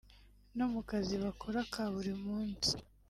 [0.57, 2.73] no mu kazi bakora ka buri munsi